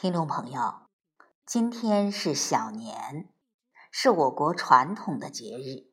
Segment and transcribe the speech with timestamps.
[0.00, 0.86] 听众朋友，
[1.44, 3.28] 今天是小年，
[3.92, 5.92] 是我国传统的节日。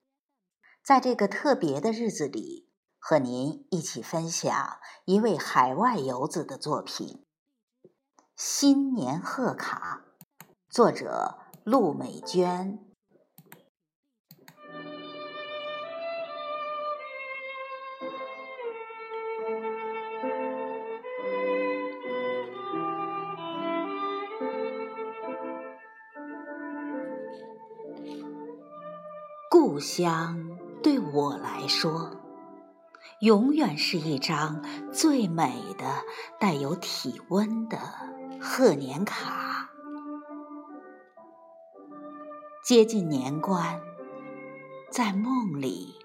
[0.82, 7.26] 在这个特别的日子里，和您一起分享一位海外游子的作品
[8.38, 10.06] 《新年贺卡》，
[10.70, 12.87] 作者陆美娟。
[29.70, 32.10] 故乡对我来说，
[33.20, 36.06] 永远是一张最美的、
[36.40, 37.78] 带有体温的
[38.40, 39.70] 贺年卡。
[42.64, 43.82] 接近年关，
[44.90, 45.96] 在梦里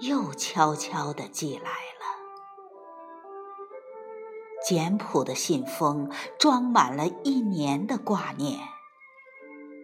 [0.00, 2.06] 又悄悄地寄来了。
[4.64, 8.60] 简朴的信封装满了一年的挂念，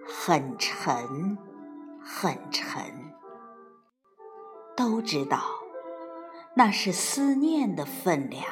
[0.06, 1.38] 很沉。
[2.10, 3.12] 很沉，
[4.74, 5.38] 都知道
[6.54, 8.44] 那是思念的分量。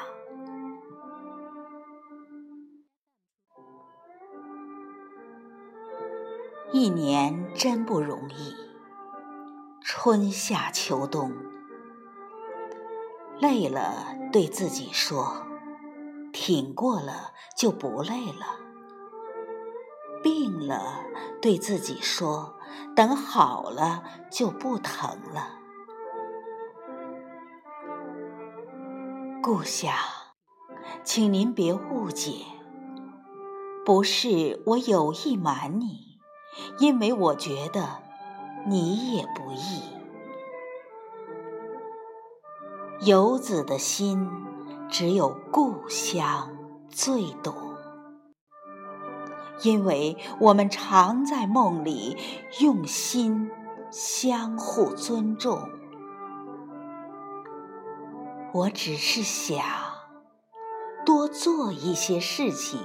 [6.71, 8.55] 一年真不容易，
[9.81, 11.33] 春夏秋冬，
[13.41, 15.47] 累了对自己说，
[16.31, 18.61] 挺过了就不累了；
[20.23, 21.03] 病了
[21.41, 22.56] 对自己说。
[22.95, 25.51] 等好了就不疼了。
[29.43, 29.93] 故乡，
[31.05, 32.45] 请您别误解，
[33.85, 36.19] 不是我有意瞒你，
[36.79, 38.03] 因为我觉得
[38.67, 39.95] 你也不易。
[43.07, 44.29] 游子的心，
[44.89, 46.57] 只有故乡
[46.89, 47.66] 最懂。
[49.63, 52.17] 因为我们常在梦里
[52.61, 53.51] 用心
[53.91, 55.71] 相互尊重，
[58.53, 59.65] 我只是想
[61.05, 62.81] 多做一些事情，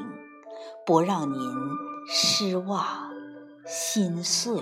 [0.85, 1.39] 不让您
[2.07, 3.11] 失望
[3.65, 4.61] 心碎。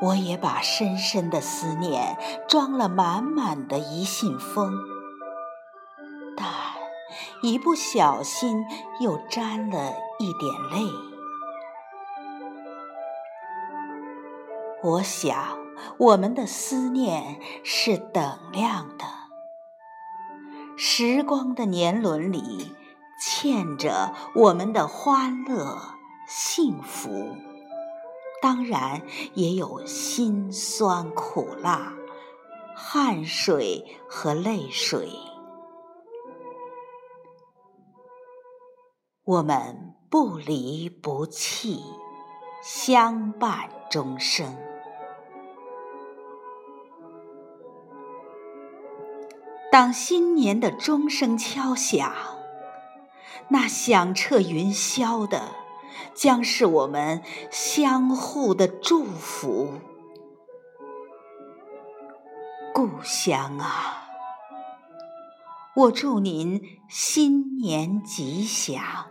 [0.00, 2.16] 我也把深深的思念
[2.48, 4.91] 装了满满的一信封。
[7.42, 8.64] 一不小心
[9.00, 10.92] 又沾了一点泪。
[14.84, 15.58] 我想，
[15.98, 19.04] 我们的思念是等量的。
[20.76, 22.76] 时光的年轮里，
[23.20, 25.80] 嵌着我们的欢乐、
[26.28, 27.36] 幸福，
[28.40, 29.02] 当然
[29.34, 31.92] 也有辛酸苦辣、
[32.76, 35.10] 汗水和泪水。
[39.32, 41.82] 我们不离不弃，
[42.62, 44.54] 相伴终生。
[49.70, 52.12] 当新年的钟声敲响，
[53.48, 55.40] 那响彻云霄的，
[56.12, 59.78] 将是我们相互的祝福。
[62.74, 64.10] 故乡啊，
[65.74, 69.06] 我祝您新年吉祥。